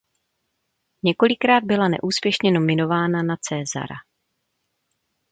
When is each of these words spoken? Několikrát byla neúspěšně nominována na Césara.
Několikrát 1.03 1.63
byla 1.63 1.87
neúspěšně 1.87 2.51
nominována 2.51 3.23
na 3.23 3.35
Césara. 3.37 3.95